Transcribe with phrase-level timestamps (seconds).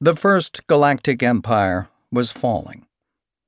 [0.00, 2.86] The first galactic empire was falling.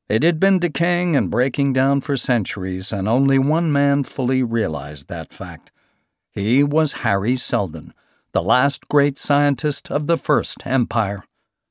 [0.08, 5.06] It had been decaying and breaking down for centuries, and only one man fully realized
[5.06, 5.70] that fact.
[6.32, 7.94] He was Hari Seldon,
[8.32, 11.22] the last great scientist of the First Empire,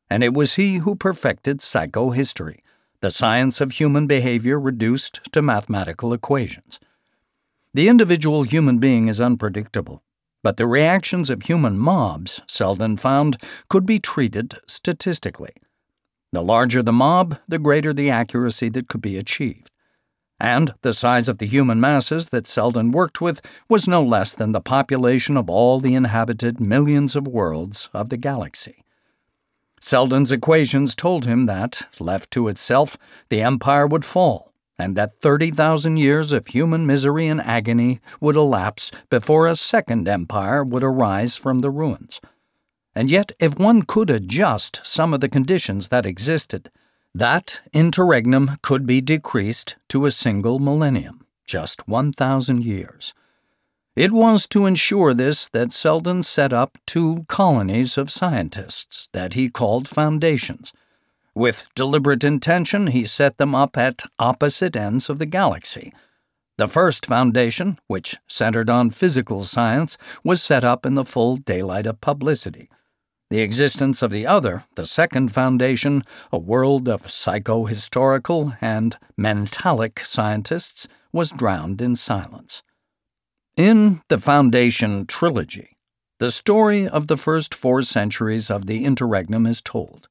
[0.09, 2.59] and it was he who perfected psychohistory,
[3.01, 6.79] the science of human behavior reduced to mathematical equations.
[7.73, 10.03] The individual human being is unpredictable,
[10.43, 13.37] but the reactions of human mobs, Seldon found,
[13.69, 15.53] could be treated statistically.
[16.31, 19.71] The larger the mob, the greater the accuracy that could be achieved.
[20.39, 24.53] And the size of the human masses that Seldon worked with was no less than
[24.53, 28.85] the population of all the inhabited millions of worlds of the galaxy.
[29.81, 32.97] Seldon's equations told him that, left to itself,
[33.29, 34.48] the empire would fall
[34.79, 40.63] and that 30,000 years of human misery and agony would elapse before a second empire
[40.63, 42.21] would arise from the ruins.
[42.95, 46.71] And yet, if one could adjust some of the conditions that existed,
[47.13, 53.13] that interregnum could be decreased to a single millennium, just 1,000 years.
[53.95, 59.49] It was to ensure this that Seldon set up two colonies of scientists that he
[59.49, 60.71] called foundations
[61.39, 65.93] with deliberate intention, he set them up at opposite ends of the galaxy.
[66.57, 71.85] The first foundation, which centered on physical science, was set up in the full daylight
[71.85, 72.69] of publicity.
[73.29, 80.89] The existence of the other, the second foundation, a world of psychohistorical and mentalic scientists,
[81.13, 82.61] was drowned in silence.
[83.55, 85.77] In the Foundation trilogy,
[86.19, 90.09] the story of the first four centuries of the interregnum is told.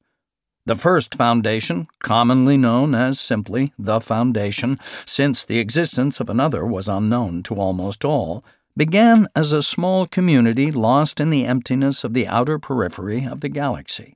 [0.68, 6.88] The first foundation, commonly known as simply the Foundation, since the existence of another was
[6.88, 8.44] unknown to almost all,
[8.76, 13.48] began as a small community lost in the emptiness of the outer periphery of the
[13.48, 14.14] galaxy.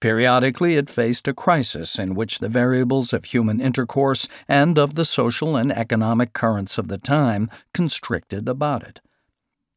[0.00, 5.04] Periodically, it faced a crisis in which the variables of human intercourse and of the
[5.04, 9.00] social and economic currents of the time constricted about it.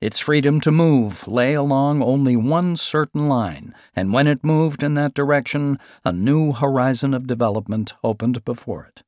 [0.02, 4.96] Its freedom to move lay along only one certain line, and when it moved in
[4.96, 9.04] that direction, a new horizon of development opened before it.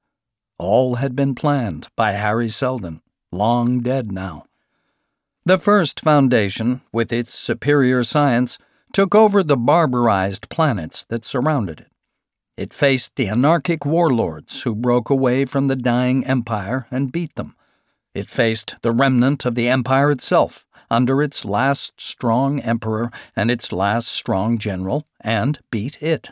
[0.60, 4.46] All had been planned by Hari Seldon, long dead now.
[5.46, 8.60] The first foundation, with its superior science,
[8.94, 11.88] took over the barbarized planets that surrounded it.
[12.56, 17.56] It faced the anarchic warlords who broke away from the dying empire and beat them.
[18.14, 23.72] It faced the remnant of the empire itself, under its last strong emperor and its
[23.72, 26.30] last strong general and beat it.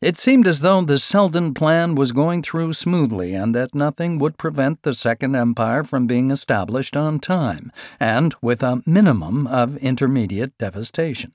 [0.00, 4.38] It seemed as though the Seldon plan was going through smoothly and that nothing would
[4.38, 7.70] prevent the Second Empire from being established on time
[8.00, 11.34] and with a minimum of intermediate devastation.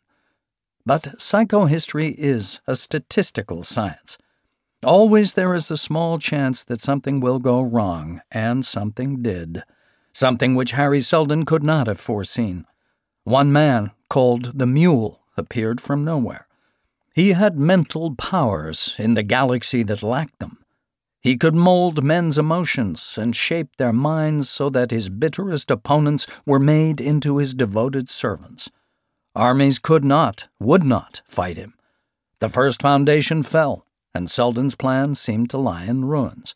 [0.84, 4.18] But psychohistory is a statistical science.
[4.86, 9.64] Always there is a small chance that something will go wrong, and something did
[10.16, 12.66] something which Hari Seldon could not have foreseen.
[13.26, 16.48] One man, called the Mule, appeared from nowhere.
[17.14, 20.60] He had mental powers in the galaxy that lacked them.
[21.20, 26.60] He could mold men's emotions and shape their minds so that his bitterest opponents were
[26.60, 28.70] made into his devoted servants.
[29.36, 31.74] Armies could not, would not, fight him.
[32.40, 33.85] The first foundation fell,
[34.16, 36.56] and Seldon's plan seemed to lie in ruins.